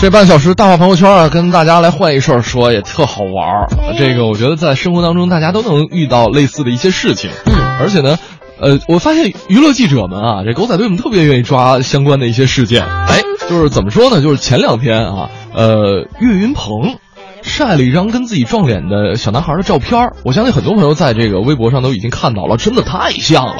[0.00, 3.68] 这半小时大话朋友圈啊，跟大家来换一事儿说，也特好玩儿。
[3.98, 7.30] 这个我觉得在生活当中，大家都能遇到类似的一些事情。
[7.44, 8.18] 嗯，而且呢，
[8.58, 12.86] 呃，我发现娱乐记者们啊，这狗仔队们特别愿意抓相关的一些事件。
[12.86, 14.22] 哎，就是怎么说呢？
[14.22, 16.96] 就是前两天啊，呃，岳云鹏
[17.42, 23.56] 晒了一张跟自己撞脸的小男孩的照片儿我相信很多朋友在这个微博上都已经看到了，真的太像了，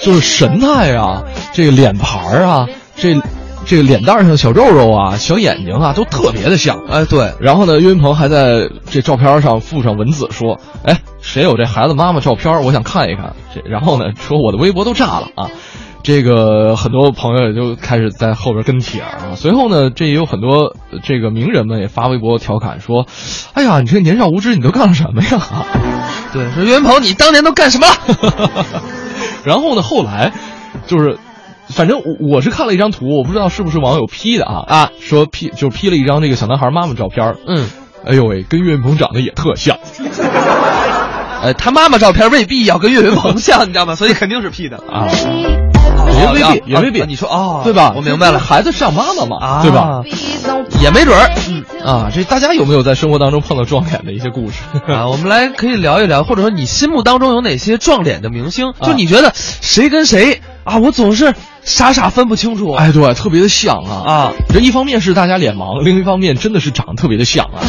[0.00, 1.22] 就是神态啊，
[1.52, 2.66] 这个脸盘儿啊，
[2.96, 3.16] 这。
[3.68, 6.78] 这个脸蛋上的小肉肉啊，小眼睛啊，都特别的像。
[6.88, 7.34] 哎，对。
[7.38, 12.62] 然后呢，岳云鹏还在这照片上附上文字说：“哎，谁有这孩子妈妈照片？
[12.64, 15.50] 我想看一看。”这然后呢，说我的微博都炸了啊！
[16.02, 19.36] 这个很多朋友也就开始在后边跟帖啊。
[19.36, 20.74] 随后呢，这也有很多
[21.04, 23.06] 这个名人们也发微博调侃说
[23.52, 25.28] ：“哎呀，你这年少无知，你都干了什么呀？”
[26.32, 28.50] 对，说岳云鹏，你当年都干什么了？
[29.44, 30.32] 然后呢，后来
[30.86, 31.18] 就是。
[31.70, 37.68] 反正我我是看了一张图，我不知道是不是网友 P 的啊啊，说 P 就 P 了一张这个小男孩妈妈照片嗯，
[38.06, 39.78] 哎呦喂，跟岳云鹏长得也特像，
[41.42, 43.94] 呃，他妈妈照片未必要跟岳云鹏像，你知道吗？
[43.96, 45.06] 所以肯定是 P 的啊，
[46.20, 47.02] 也未必，也未必。
[47.06, 47.92] 你说哦，对吧？
[47.94, 50.02] 我明白了，孩子像妈妈嘛，对吧？
[50.80, 55.06] 也没准儿，嗯啊，这大家有没有在生活当中碰到撞脸的一些故事 啊？
[55.08, 58.72] 我们来可以聊一聊，或者说你心目当中有哪些撞脸的明星？
[58.82, 60.78] 就你觉得谁跟谁啊？
[60.78, 61.34] 我总是。
[61.64, 64.32] 傻傻分不清楚，哎，对，特别的像啊啊！
[64.48, 67.60] 这一方面是大家脸盲，另一方面真的是长得特别的像啊。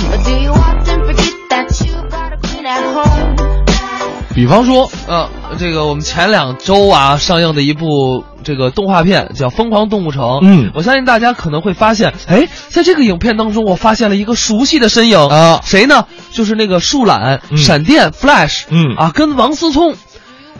[4.33, 5.27] 比方说，呃，
[5.57, 16.05] 这个我们前两周啊上映的一部这个动画片叫《疯狂动物城》，嗯，我相信大家可能会发现，哎，在这个影片当中，我发现了一个熟悉的身影啊，谁呢？
[16.31, 19.95] 就是那个树懒、闪电、Flash，嗯啊，跟王思聪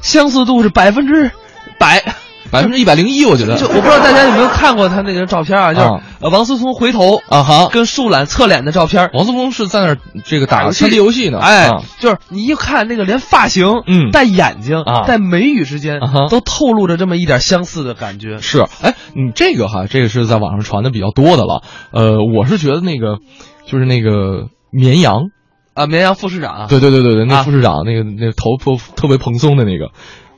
[0.01, 1.31] 相似度是百分之
[1.79, 2.03] 百。
[2.51, 3.57] 百分之一百零一，我觉得。
[3.57, 5.87] 就我不知道大家有没有看过他那个照片啊，就是
[6.21, 9.09] 呃王思聪回头啊哈，跟树懒侧脸的照片。
[9.13, 11.39] 王思聪是在那这个打个枪击游戏呢。
[11.39, 15.99] 哎，就是你一看那个连发型、嗯，戴眼睛啊，在眉宇之间
[16.29, 18.39] 都透露着这么一点相似的感觉。
[18.39, 21.61] 是，哎，你这个哈，这个是在网上传的比较多的了。
[21.91, 23.19] 呃，我是觉得那个
[23.65, 25.29] 就是那个绵羊
[25.73, 26.67] 啊，绵羊副市长。
[26.67, 29.91] 对对对对对，那副市长那个那头特特别蓬松的那个，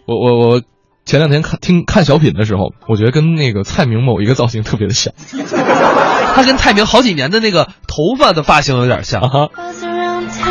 [0.05, 0.61] 我我我。
[1.05, 5.13] 前两天看听看小品的时候，我觉得跟那个蔡明某一个造型特别的像，
[6.35, 9.49] 他跟蔡明好几年的那个头发的发型有点像，哈。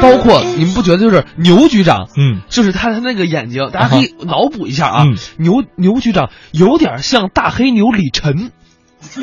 [0.02, 5.04] 包括你们不觉得就是牛局长，嗯，就是他他那个眼睛，大家可以脑补一下啊，
[5.38, 8.50] 牛牛局长有点像大黑牛李晨，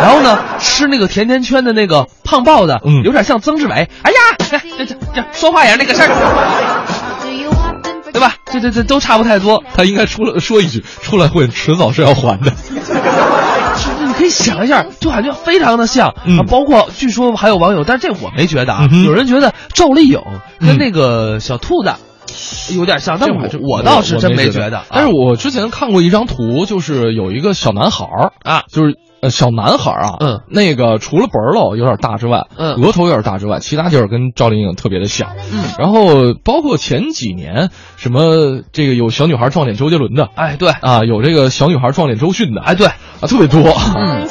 [0.00, 7.17] 然后呢吃那个甜甜圈的那个胖豹子，嗯，有点像曾志伟，哎呀，这这这说话也是那个事儿。
[8.18, 8.34] 对吧？
[8.46, 9.62] 这这这都差不太多。
[9.74, 12.52] 他应该出来说一句：“出来混，迟早是要还的。”
[14.04, 16.14] 你可以想一下，就感觉非常的像。
[16.26, 18.88] 嗯，包括据说还有网友，但是这我没觉得啊。
[19.04, 20.20] 有人觉得赵丽颖
[20.58, 21.94] 跟那个小兔子
[22.76, 24.82] 有点像，但我我倒是真没觉得。
[24.90, 28.96] 但是我之前看过一张图，就是有一个小男孩儿啊，就是。
[29.20, 40.70] 呃，小男孩啊，嗯，那个除了本儿有点大之外，嗯，额头有点大之外，其他就是跟赵丽颖特别的像，嗯，然后包括前几年什么这个有小女孩撞脸周杰伦的，哎，对。
[40.70, 42.86] 啊，有这个小女孩撞脸周迅的，哎，对。
[42.86, 43.60] 啊，特别多，
[43.96, 44.28] 嗯，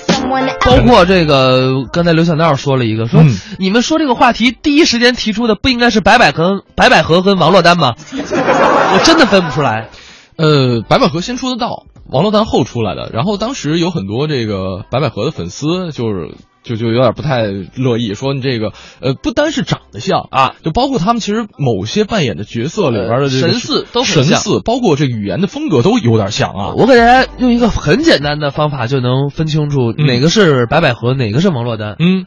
[0.61, 3.21] 包括这个刚才刘小闹说了一个，说
[3.59, 7.95] 你们说这个话题第一时间提出的不应该是白百合、白百合跟王珞丹吗？
[8.13, 9.89] 我真的分不出来，
[10.37, 11.83] 呃，白百合先出的道。
[12.09, 26.73] 王珞丹后出来的，然后当时有很多这个白百合的粉丝，就是就就有点不太乐意，说你这个呃不单是长得像啊，就包括他们其实某些扮演的角色里边的这个神似都神似，包括这语言的风格都有点像啊。
[26.77, 31.95] 我给大家用一个很简单的方法就能分清楚哪个是白百合，哪个是王珞丹。
[31.99, 32.25] 嗯，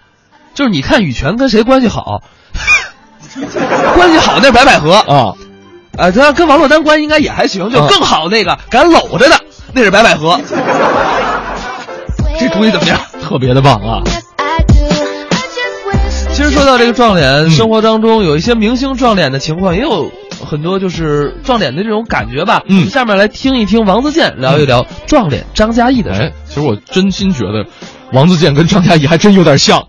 [0.55, 2.23] 就是你看羽泉跟谁关系好，
[3.95, 5.35] 关系好那是白百合啊，
[5.97, 9.37] 啊，他跟王珞丹关系应该也还行，就更好那个敢搂着的。
[9.73, 10.41] 那是白百合，
[12.39, 12.99] 这主意怎么样？
[13.23, 14.03] 特别的棒啊！
[16.33, 20.11] 其实说到这个撞脸，生活当中有一些明星撞脸的情况，也有
[20.45, 22.63] 很多就是撞脸的这种感觉吧。
[22.67, 26.33] 嗯，下面来听一听王自健聊一聊撞脸张嘉译的事。
[26.47, 27.67] 其实我真心觉得，
[28.13, 29.87] 王自健跟张嘉译还真有点像。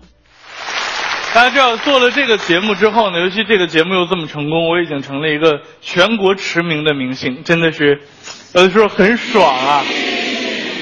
[1.34, 8.02] 大家知道，做了这个节目之后呢，尤其这个节目又这么成功，我已经成了一个全国驰名的明星，真的是。
[8.54, 9.82] 有的时候很爽啊，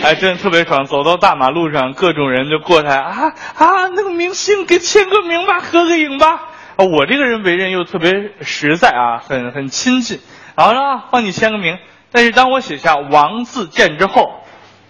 [0.02, 0.86] 哎，真的特别爽。
[0.86, 6.48] 走到大马路上，各种人就过来啊啊，那个明星给签个名吧，合个影吧。
[6.76, 10.18] 啊，我这个人为人又特别实在啊，很很亲近。
[10.56, 11.78] 然后呢，帮你签个名。
[12.10, 14.42] 但是当我写下王自健之后，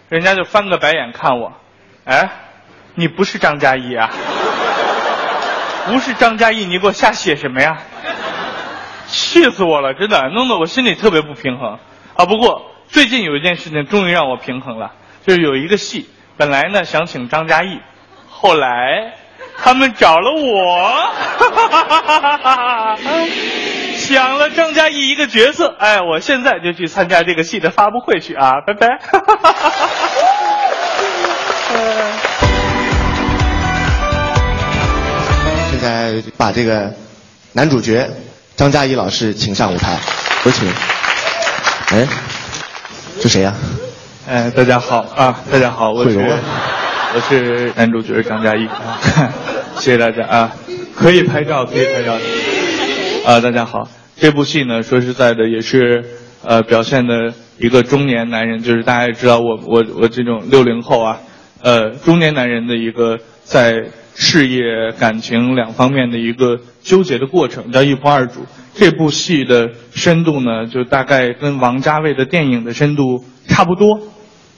[0.09, 1.53] 人家就翻个白眼看我，
[2.06, 2.31] 哎，
[2.94, 4.09] 你不是张嘉译啊？
[5.87, 7.76] 不是张嘉译，你给我瞎写什么呀？
[9.06, 11.79] 气死我了，真的，弄得我心里特别不平衡
[12.15, 12.25] 啊。
[12.27, 14.93] 不过最近有一件事情终于让我平衡了，
[15.27, 17.79] 就是有一个戏，本来呢想请张嘉译，
[18.29, 19.15] 后来
[19.62, 20.91] 他们找了我，
[23.99, 25.75] 抢了张嘉译一个角色。
[25.79, 28.89] 哎，我现在就去参加这个戏的发布会去啊，拜拜。
[35.71, 36.93] 现在把这个
[37.53, 38.11] 男主角
[38.57, 39.99] 张嘉译老师请上舞台，
[40.45, 40.69] 有请。
[41.92, 42.06] 哎，
[43.20, 43.52] 这谁呀、
[44.28, 49.00] 哎，大家好啊，大家好，我是我是男主角张嘉译啊，
[49.76, 50.52] 谢谢大家啊，
[50.94, 52.14] 可以拍照，可以拍照
[53.26, 56.04] 啊，大家好，这部戏呢，说实在的，也是
[56.44, 61.19] 呃表现的一个中年男人，就是大家也知道我我我这种六零后啊，
[61.60, 64.62] 呃中年男人的一个在事业、
[64.99, 68.47] 感情两方面的一个纠结的过程，叫一仆二主。
[68.75, 73.99] 这部戏的深度呢，就大概跟王家卫的电影的深度差不多。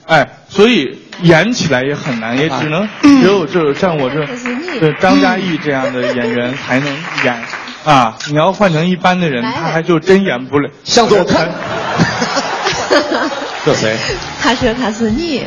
[0.05, 4.25] 哎，所以演起来也很难，也只能只有就是像我这
[4.79, 6.87] 这张嘉译这样的演员才能
[7.23, 7.41] 演
[7.85, 8.17] 啊！
[8.29, 10.69] 你要换成一般的人，他还就真演不了。
[10.83, 11.49] 向左看，
[13.65, 13.95] 这谁？
[14.41, 15.43] 他说他是你，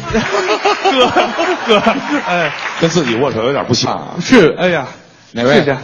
[1.66, 1.92] 哥哥，
[2.26, 4.16] 哎，跟自己握手有点不像。
[4.20, 4.86] 是，哎呀，
[5.32, 5.76] 哪位谢谢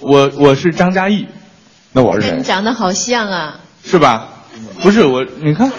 [0.00, 1.26] 我我是张嘉译，
[1.92, 2.42] 那我是谁跟你？
[2.42, 3.60] 长得好像啊。
[3.84, 4.28] 是吧？
[4.82, 5.70] 不是我，你看。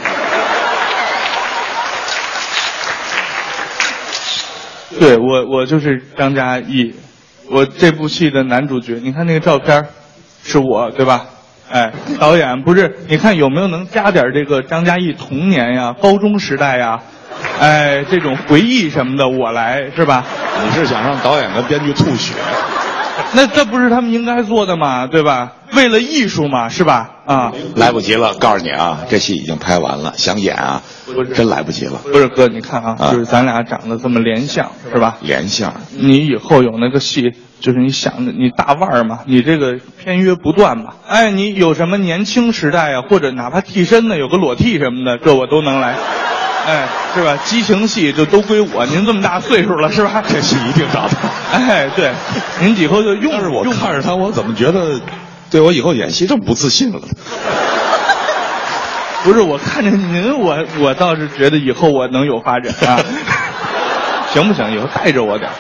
[5.00, 6.94] 对我，我就是张嘉译，
[7.50, 9.00] 我这部戏的男主角。
[9.02, 9.88] 你看那个照片，
[10.44, 11.26] 是我对吧？
[11.70, 17.00] 哎，导演不是，你看有没有能加点这个张嘉译童年呀、高中时代呀，
[17.60, 20.24] 哎，这种回忆什么的，我来是吧？
[20.64, 22.34] 你是想让导演跟编剧吐血？
[23.34, 25.06] 那这不是他们应该做的吗？
[25.06, 25.52] 对吧？
[25.74, 27.10] 为了艺术嘛，是吧？
[27.26, 30.82] 啊，来不及了，告诉你啊，这戏已经拍完了，想演啊，
[31.36, 32.00] 真来不及了。
[32.12, 35.18] 不是哥，你看啊，啊就是咱俩长得这么连相，是吧？
[35.22, 45.96] 连相，你以后有那个戏，就是你想着你大腕儿嘛，你这个片约不断嘛，哎，你有什么年轻时代啊，或者哪怕替身的，有个裸替什么的，这我都能来，
[46.70, 47.38] 哎，是吧？
[47.46, 50.24] 激情戏就都归我， 您这么大岁数了，是吧？
[50.28, 51.18] 这戏一定找他。
[51.58, 52.12] 哎，对，
[52.62, 55.00] 您以后就用但是我用看着他，我怎么觉得
[55.50, 57.00] 对我以后演戏这么不自信了？
[59.24, 63.02] 不是我看着您，我我倒是觉得以后我能有发展啊，
[64.32, 64.72] 行不行？
[64.74, 65.54] 以后带着我点儿。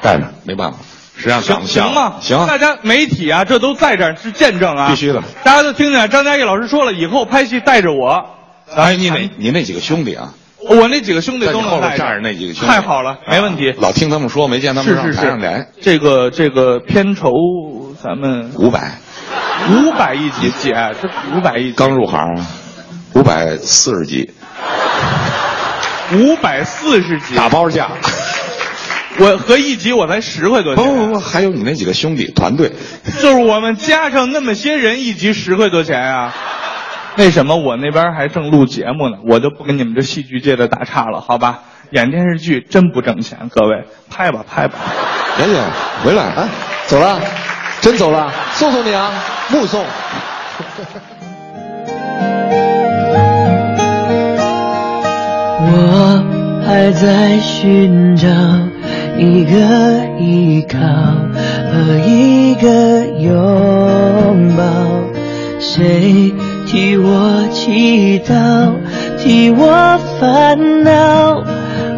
[0.00, 0.78] 带着没办法，
[1.16, 2.46] 实际上长行吗行吗？
[2.48, 5.22] 大家媒体啊，这都在这儿是见证啊，必须的。
[5.44, 8.26] 大家都听见张嘉译老师说了，以后拍戏带着我。
[8.74, 10.34] 哎，你那你那几个兄弟啊，
[10.68, 13.72] 我那几个兄弟都能带站着那几个兄弟，太好了，没问题。
[13.78, 15.68] 老听他们说，没见他们上是是台上来。
[15.80, 17.30] 这个这个片酬
[18.02, 18.98] 咱们五百，
[19.70, 22.46] 五百一集姐，这五百一集刚入行啊，
[23.14, 24.30] 五百四十集，
[26.14, 27.90] 五百四十集，打包价。
[29.16, 30.84] 我合一集我才十块多钱。
[30.84, 32.72] 不不不，还有你那几个兄弟团队，
[33.20, 36.34] 就是我们加上那么些人，一集十块多钱啊。
[37.16, 39.18] 为什么我那边还正录节目呢？
[39.24, 41.60] 我就不跟你们这戏剧界的打岔了，好吧？
[41.90, 44.74] 演电视剧真不挣钱，各位拍吧拍吧。
[45.38, 45.62] 妍妍
[46.02, 46.48] 回来，啊，
[46.86, 47.20] 走了，
[47.80, 49.12] 真走了，送送你啊，
[49.50, 49.84] 目送。
[55.66, 58.26] 我还在寻找
[59.16, 60.78] 一个依靠
[61.70, 64.64] 和一个拥抱，
[65.60, 66.34] 谁
[66.66, 68.72] 替我祈祷，
[69.18, 71.44] 替我烦恼，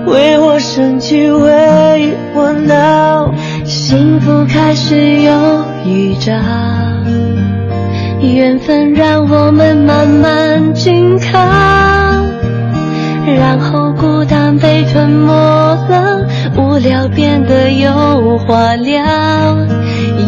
[0.07, 3.33] 为我生气，为我闹，
[3.65, 6.33] 幸福开始有预兆，
[8.21, 11.39] 缘分让我们慢慢紧靠，
[13.39, 19.03] 然后孤单被吞没了，无聊变得有话聊，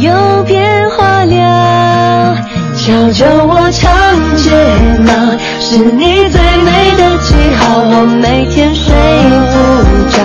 [0.00, 2.36] 有变化了。
[2.88, 3.92] 教教我长
[4.38, 4.50] 睫
[5.04, 5.12] 毛，
[5.60, 8.94] 是你最美的记号，我每天睡
[9.52, 10.16] 不着，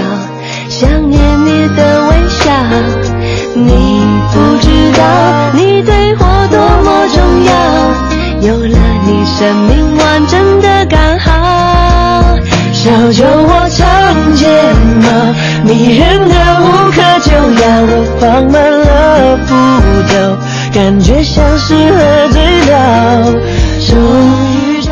[0.70, 2.54] 想念你的微笑。
[3.54, 5.04] 你不知道，
[5.54, 7.52] 你对我多么重要，
[8.48, 8.78] 有了
[9.08, 12.40] 你，生命完整的刚好。
[12.72, 14.48] 小酒窝长睫
[15.02, 17.30] 毛，迷人的无可救
[17.62, 17.92] 药，我
[18.22, 19.54] 放慢了步
[20.08, 20.38] 调，
[20.74, 22.42] 感觉像是喝醉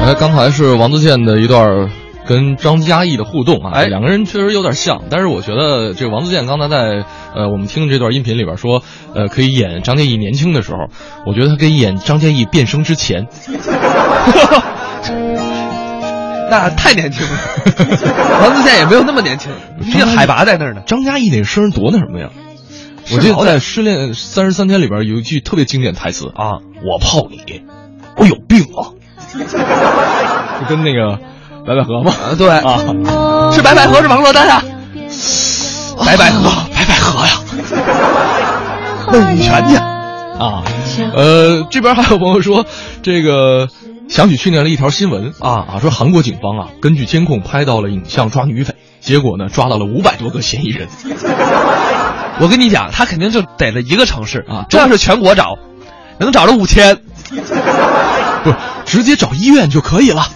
[0.03, 1.89] 哎，刚才是王自健的一段
[2.27, 7.03] 跟张嘉译的互动啊，哎两个人确实有点像，但是我觉得这个王自健刚才在
[7.35, 8.83] 呃我们听这段音频里边说，
[9.13, 10.77] 呃可以演张嘉译年轻的时候，
[11.25, 13.27] 我觉得他可以演张嘉译变声之前。
[16.49, 17.29] 那太年轻了，
[18.41, 19.49] 王自健也没有那么年轻，
[19.85, 20.81] 毕竟海拔在那儿呢。
[20.85, 22.29] 张嘉译那声多那什么呀？
[23.13, 27.61] 我记得在《失恋三十三天》里边有一句特别经典台词啊，我泡你，
[28.17, 28.89] 我有病啊！
[30.59, 31.17] 就跟那个
[31.65, 34.63] 白百合嘛，啊，对啊，是白百合是王珞丹啊，
[36.05, 37.33] 白百合，白百合呀，
[39.13, 40.63] 问泉去啊。
[41.15, 42.65] 呃，这边还有朋友说，
[43.01, 43.69] 这个
[44.09, 50.87] 想起去年的一条新闻啊啊，说韩国警方啊根据监控拍到了影像抓女匪，结果呢抓到了五百多个嫌疑人。
[52.41, 55.57] 我跟你讲，他肯定就逮了一个城市啊这要是全国找，
[56.21, 56.97] 能找着五千。
[58.43, 60.27] 不是，直接找医院就可以了。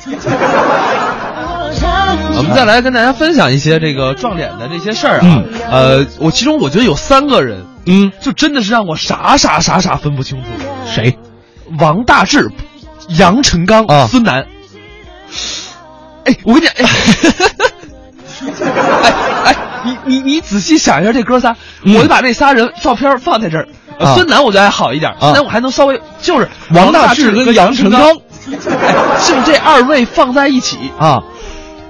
[2.37, 5.21] 我们再来跟大家分享一些这个撞脸的这些事儿啊。
[5.23, 10.47] 嗯呃，我其中我觉得有三个人，嗯，就真的是让我傻傻傻傻分不清楚。
[10.85, 11.17] 谁？
[11.79, 12.51] 王大治、
[13.17, 14.45] 杨成刚、啊孙楠。
[16.25, 16.85] 哎，我跟你讲，哎，
[19.43, 23.67] 哎 哎，你你你仔细想一下这哥仨，嗯我就把这仨人照片放在这儿。
[24.15, 28.01] 孙楠我觉得还好一点，孙楠我还能稍微就是王大大治跟跟杨成刚
[28.45, 31.23] 就这二位放在一起，啊，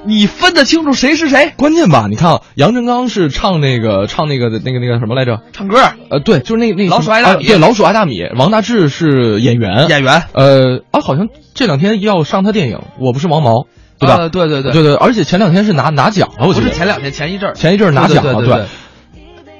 [0.05, 1.51] 你分得清楚谁是谁？
[1.57, 5.41] 关键吧，你看啊，杨成刚是唱那个唱那个那个那个什么来着？
[5.51, 5.79] 唱歌
[6.11, 8.21] 呃，对，就是那那老鼠爱大米啊对，老鼠爱大米。
[8.37, 13.51] 王大治是演员，演员，呃啊，好像这两天要上他电影《我不是王毛》，
[13.99, 14.15] 对吧？
[14.17, 14.71] 呃对对对。
[14.71, 16.69] 对对，而且前两天是拿拿奖了，我不记得。
[16.69, 18.65] 是前两天，前一阵儿，前一阵儿拿奖了，对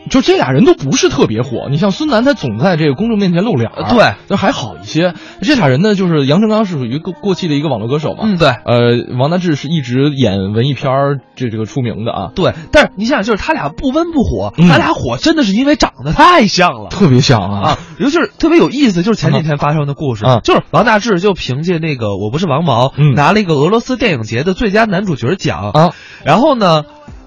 [0.10, 5.14] 就这俩人都不是特别火，你像孙楠，他总在这个公众面前露脸对，那还好一些。
[5.42, 8.50] 这俩人呢，就是杨成刚是属于过过气的一个网络歌手嘛，嗯对。
[8.50, 14.68] 呃，王大治是一直演文艺片儿这这个出名的啊，对，但是你想想，就是他俩不温不火，嗯。
[14.70, 16.90] 他俩火真的是因为长得太像了。
[16.90, 17.62] 特别像啊。
[17.62, 23.14] 啊，尤其是特别有意思，就是前几天发生的故事，啊就是王大治就凭借那个《我不是王毛》嗯。
[23.16, 25.94] 拿了一个俄罗斯电影节的最佳男主角奖啊，
[26.24, 26.84] 然后呢，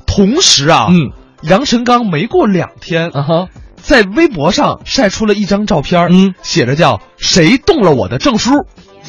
[0.06, 1.10] 同时啊，嗯
[1.42, 6.34] 杨臣刚没过两天啊哈，在微博上晒出了一张照片，嗯。
[6.42, 8.52] 写着叫“谁动了我的证书”，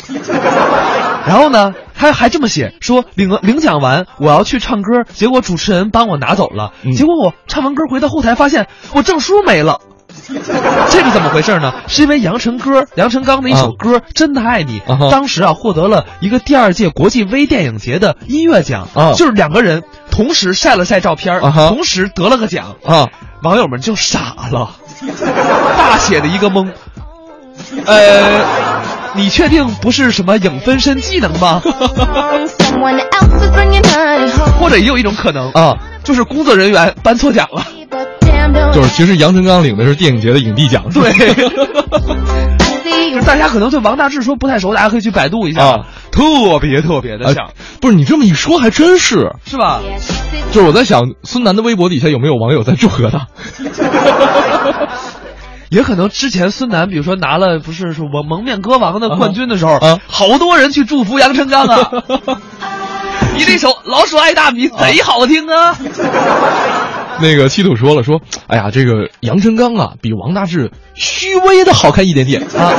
[1.27, 6.93] 然后呢，他还这么写说领了领奖完我要去唱歌，结果主持人帮我拿走了，嗯。
[6.93, 9.81] 结果我唱完歌回到后台发现我证书没了。
[10.89, 11.73] 这是怎么回事呢？
[11.87, 14.79] 是因为杨成歌、杨成刚的一首歌《真的爱你》
[15.11, 21.39] 当时啊获得了一个第二届国际微电影节的音乐奖，啊就是两个人同时晒了晒照片，
[21.69, 23.07] 同时得了个奖，啊，
[23.43, 24.71] 网友们就傻了，
[25.77, 26.71] 大写的一个懵。
[27.85, 28.41] 呃，
[29.15, 31.61] 你确定不是什么影分身技能吗？
[34.59, 37.65] 或者也有一种可能啊，就是工作人员颁错奖了。
[38.73, 41.11] 就是其实杨成刚领的是电影节的影帝奖，对，
[43.11, 49.81] 就是大家可能对王大治说不太熟，大家可以去百度一下，啊特别特别的像，啊不是你这么一说还真是，是吧？
[50.51, 53.27] 就是我在想孙楠的微博底下有没有网友在祝贺他？
[55.69, 61.91] 也可能之前孙楠，比如说拿了不是是我蒙面歌王的冠军的时候，啊好多人去祝福杨成刚啊。
[63.37, 65.77] 你那首《老鼠爱大米》贼好听啊！
[67.21, 72.73] 那个七土说了说，哎呀，这个杨成刚啊，比王大治虚微的好看一点点啊。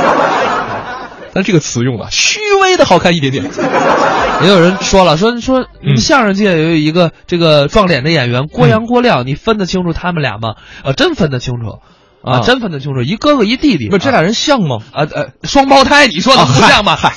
[1.32, 3.44] 但这个词用的虚微的好看一点点。
[4.42, 10.54] 也有人说了，说说嗯相声界有一个这个撞脸的演员郭阳、郭亮，你分得清楚他们俩吗？
[10.82, 11.78] 呃，真分得清楚。
[12.22, 14.78] 啊，啊真分得清楚，一哥哥一弟弟，不是这俩人像吗？
[14.92, 16.96] 啊呃双胞胎，你说的不像吗？
[16.96, 17.12] 嗨，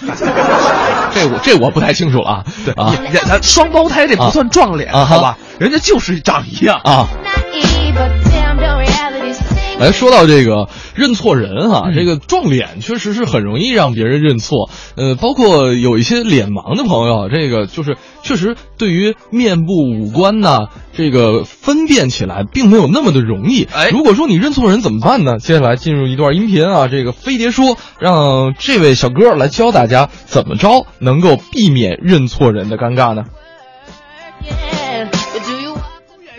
[1.13, 2.43] 这我这我不太清楚了啊。
[2.65, 5.37] 对啊你咱双胞胎这不算撞脸，啊好吧？
[5.59, 6.79] 人家就是长一样。
[6.83, 7.07] 啊。
[9.79, 14.69] 哎，说到这个认错人哈、嗯这个撞脸确实是很容易让别人认错。
[14.95, 23.67] 呃，包括有一些脸盲的朋友，这个就是确实对于面部五官呐，这个分辨起来并没有那么的容易。
[23.73, 25.37] 哎如果说你认错人怎么办呢？
[25.39, 33.23] 接下来进入一段音频啊，这个飞碟说，让这位小哥来教大家怎么着能够避免认错人的尴尬呢？
[34.45, 35.09] 眼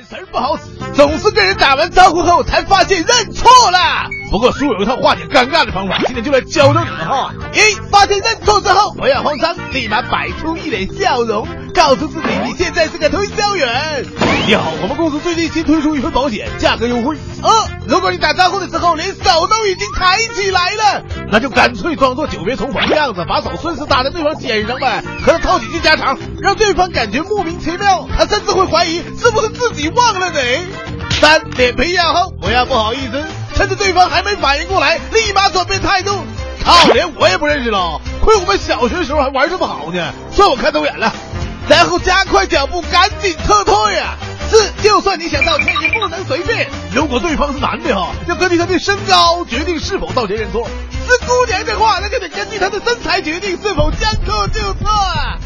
[0.09, 0.63] 神不好使，
[0.95, 3.79] 总是跟人打完招呼后才发现认错了。
[4.31, 7.33] 不过叔有一套化解尴尬的方法，今天就来教教你们哈。
[7.53, 7.59] 一，
[7.91, 14.05] 发现认错之后不要慌张，立马摆出一脸笑容，告诉自己你现在是个推销员。
[14.47, 17.17] 你好，我们公司最近新推出一份保险，价格优惠。
[17.43, 17.51] 二，
[17.87, 30.84] 如果你打招呼的时候连手都已经抬起来了，那就干脆装作久别重逢的样子，把手顺势搭在对方肩上呗，和他套几句家常，让对方感觉莫名其妙，他甚至会怀疑是不是自己忘了你。
[31.21, 36.11] 三，脸皮要厚，不要不好意思，趁着对方还没反应过来，立马转变态度。
[36.65, 41.13] 靠，连我也不认识了，亏我们小学时候还玩这么好呢，算我看走眼了。
[41.69, 44.17] 然后加快脚步，赶紧撤退呀！
[44.51, 46.69] 四，就算你想道歉，也不能随便。
[46.95, 50.67] 如果对方是男的哈，要根据他的身高决定是否道歉认错；
[51.09, 55.39] 是姑娘的话，那就得根据她的身材决定是否将错就错啊。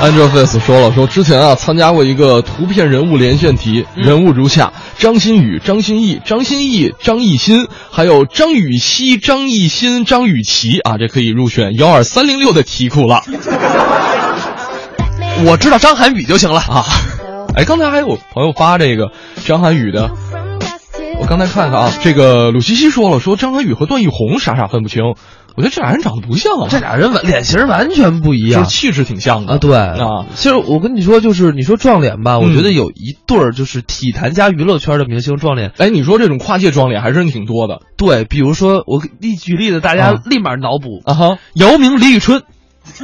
[0.00, 13.22] Angelaface 说了，说之前啊参加过一个图片人物连线题，人物如下：张馨予、张歆艺、张歆艺、张艺兴，还有张雨绮、张艺兴、张雨绮啊，这可以入选幺二三零六的题库了。
[15.46, 16.84] 我知道张涵予就行了啊。
[17.56, 19.10] 哎，刚才还有朋友发这个
[19.46, 20.10] 张涵予的，
[21.18, 25.14] 我刚才看看啊，这个鲁西西说了，说张涵予和段奕宏傻傻分不清。
[25.56, 29.58] 我觉得这俩人长得不像啊，这俩人完脸型完全不一样，气质挺像的啊。
[29.58, 35.70] 对啊，其实我跟你说，就是你说撞脸吧，我觉得有一对儿就是体坛加娱乐圈的明星撞脸。
[35.78, 37.82] 哎，你说这种跨界撞脸还是挺多的。
[37.96, 42.42] 对，比如说我例举例子，大家立马脑补啊哈，姚明、李宇春。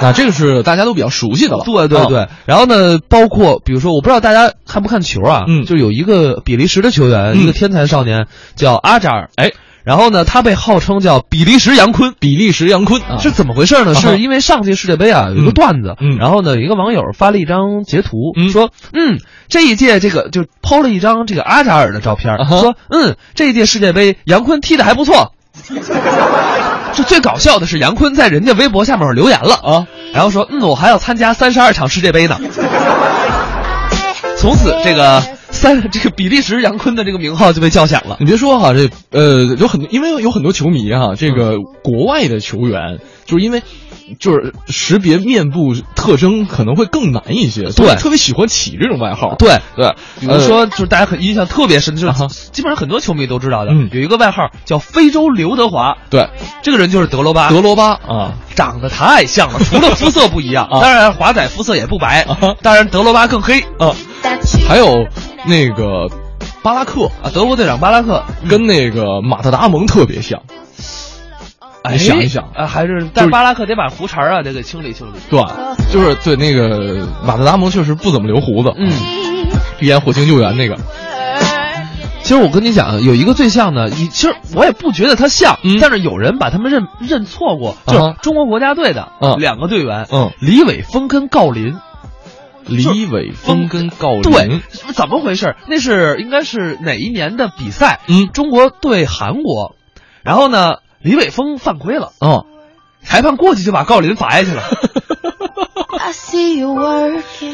[0.00, 1.64] 那这个是大家都比较熟悉的了。
[1.64, 5.44] 对对对，然后呢，包括比如说，我不知道大家看不看球啊？
[5.48, 9.30] 嗯，就有一个比利时的球员，一个天才少年叫阿扎尔。
[9.34, 9.50] 哎。
[9.84, 13.02] 然后呢，他被号称叫比利时杨坤，比利时杨坤。
[13.02, 13.18] 啊。
[13.18, 13.94] 是怎么回事呢？
[13.94, 25.32] 是因为上届世界杯啊有一个段子，然后呢，有一个网友发了一张截图，说，嗯，这一届这个就抛了一张这个阿扎尔的照片，说，嗯，这一届世界杯杨坤踢的还不错。
[26.94, 29.54] 这最搞笑的是杨坤在人家微博下面留言了。
[29.54, 32.38] 啊，然后说，嗯，我还要参加三十二场世界杯呢。
[34.38, 35.22] 从此这个。
[35.54, 38.18] 三这个比利时杨坤的这个名号就被叫响了。
[38.20, 43.62] 你别说哈，这呃有很多，因为有很多球迷哈，这个国外的球员就是因为
[44.18, 49.36] 就是识别面部特征可能会更难一些，所以特别喜欢起这种外号。
[49.38, 52.12] 对对，比如说就是大家很印象特别深，就是
[52.52, 55.96] 基本上很多球迷都知道的，有一个外号叫非洲刘德华。
[56.10, 56.28] 对，
[56.62, 57.48] 这个人就是德罗巴。
[57.48, 62.26] 德罗巴啊，长得太像了，除了肤色不一样， 当然华仔肤色也不白，
[62.60, 63.94] 当然德罗巴更黑啊。
[64.68, 65.06] 还有
[65.46, 66.08] 那个
[66.62, 70.40] 巴拉克啊，德国队长巴拉克跟那个马特达蒙特别像。
[71.82, 75.18] 哎，想一想啊，还是但巴拉克得把胡茬啊得给清理清理。
[75.28, 75.44] 对，
[75.92, 78.72] 就是对那个马特达蒙确实不怎么留胡子。
[78.74, 78.90] 嗯，
[79.80, 80.78] 演火星救援那个。
[82.22, 91.76] 其实我跟你讲，有一个最像的，你其实我也不觉得他像，但是有人把他们认认错过，就是中国国家队的两个队员，嗯，李伟峰跟郜林。
[92.66, 94.60] 李伟峰跟郜林，对，
[94.94, 95.56] 怎么回事？
[95.68, 98.00] 那是应该是哪一年的比赛？
[98.08, 99.76] 嗯，中国对韩国，
[100.22, 102.44] 然后呢，李伟峰犯规了，嗯，
[103.02, 104.62] 裁判过去就把郜林罚下去了。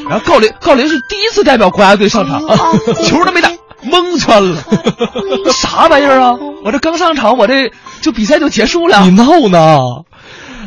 [0.08, 2.40] 然后郜林，郜林是第一次代表国家队上场，
[3.04, 3.50] 球都没打，
[3.82, 4.62] 蒙圈了，
[5.52, 6.32] 啥玩意儿啊？
[6.64, 9.02] 我这刚上场，我这就比赛就结束了。
[9.04, 10.04] 你闹呢？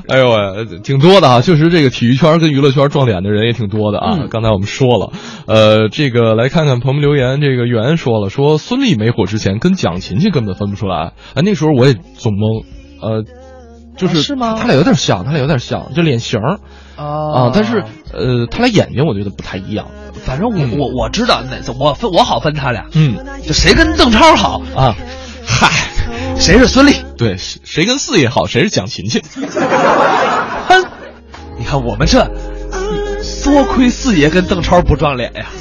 [0.10, 1.42] 哎呦喂，挺多的啊！
[1.42, 4.28] 确实，这个体育圈跟娱乐圈撞脸的人也挺多的啊。
[4.30, 5.12] 刚才我们说了，
[5.48, 7.40] 呃，这个来看看朋友们留言。
[7.40, 11.14] 这个袁说了，说孙俪没火之前跟蒋勤勤根本分不出来。
[11.36, 12.64] 哎，那时候我也总懵，
[13.02, 13.24] 呃，
[13.98, 14.56] 就是是吗？
[14.60, 16.40] 他俩有点像，他俩有点像，就脸型
[16.98, 19.88] 啊，但是呃，他俩眼睛我觉得不太一样。
[20.14, 24.96] 反正我我我知道哪我分我好分他俩，嗯，就谁跟邓超好啊？
[25.46, 25.70] 嗨。
[26.38, 27.04] 谁是孙俪？
[27.18, 28.48] 对，谁跟四爷好？
[28.48, 29.22] 谁是蒋勤勤？
[30.68, 30.84] 哼，
[31.58, 32.30] 你看我们这，
[33.44, 35.46] 多亏四爷跟邓超不撞脸呀。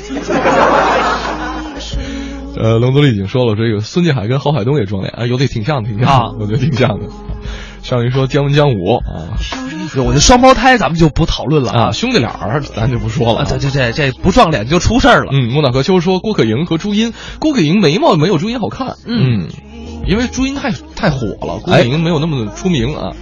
[2.56, 7.06] 呃，龙族丽已经说了，这个孙继海跟郝海东也撞脸，啊，有的挺像，挺像，我觉得挺像的。
[7.82, 9.38] 上一说姜文姜武啊，
[10.04, 13.44] 我这双胞胎咱们就不讨论了啊，兄弟俩儿咱就不说了。
[13.44, 15.30] 这这这这不撞脸就出事儿了。
[15.32, 18.96] 嗯，木岛和秋说郭可盈和朱茵，郭可盈眉毛没有朱茵好看。
[19.06, 19.48] 嗯。
[20.06, 23.12] 因为朱茵太太火了，郭可盈没有那么出名啊。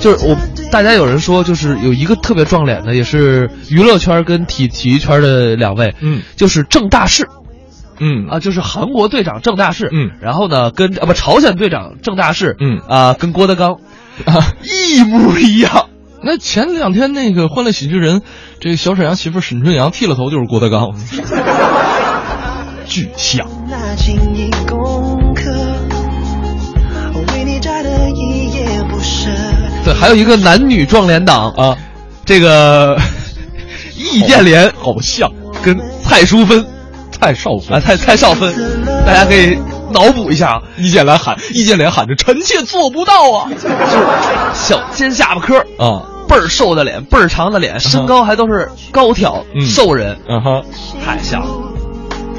[0.00, 0.36] 就是我，
[0.70, 7.28] 大家有人说，就是有一个特别撞脸的，也是娱乐圈跟体体育圈的两位，嗯，就是郑大世，
[7.98, 13.78] 嗯啊，就是韩国队长郑大世，嗯，然后呢，跟啊不朝鲜队长郑大世，嗯啊，跟郭德纲，
[14.24, 15.88] 啊一模一样。
[16.22, 18.20] 那前两天那个《欢乐喜剧人》，
[18.60, 20.94] 这个小沈阳媳妇沈春阳剃了头就是郭德纲。
[22.86, 23.46] 巨像。
[29.84, 31.76] 对，还有一个男女撞脸党啊，
[32.24, 32.98] 这个
[33.96, 35.30] 易建联好像
[35.62, 36.64] 跟蔡淑芬、
[37.10, 38.52] 蔡少芬啊，蔡蔡少芬，
[39.06, 39.58] 大家可以
[39.92, 40.62] 脑补一下啊。
[40.76, 43.74] 易建联喊，易建联喊着：“臣妾做不到啊！”就是
[44.54, 50.62] 小尖下巴颏啊，倍儿瘦的脸，倍儿长的脸，身高还都是高挑瘦人，嗯哼，
[51.04, 51.48] 太像了。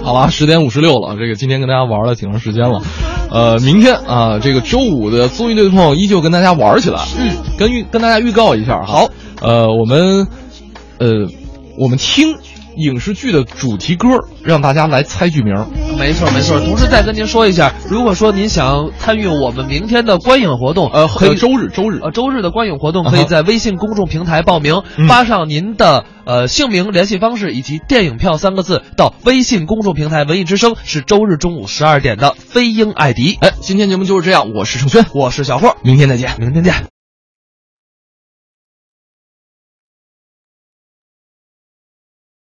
[0.04, 2.82] 好吧，十点五十六了，这个今天跟大家玩了挺长时间了，
[3.32, 9.10] 呃，明天啊，这个周五的综艺对碰依旧跟大家玩起来，嗯，跟预跟大家预告一下，好，
[9.42, 10.28] 呃，我们，
[10.98, 11.08] 呃，
[11.78, 12.36] 我们听
[12.82, 14.10] 影视剧的主题歌，
[14.44, 15.56] 让大家来猜剧名，
[15.98, 16.60] 没错没错。
[16.60, 26.06] 同时再跟您说一下，如果说您想参与我们明天的观影活动，呃，可以周日周日呃周日的观影活动，可以在微信公众平台报名，嗯发上您的。
[26.24, 33.40] 呃，姓名、联系方式以及电影票三个字到微信公众平台“文艺之声”，是周日中午十二点的飞鹰艾迪。
[33.42, 37.01] 哎，今天节目就是这样，我是盛轩，我是小霍，明天再见，明天见。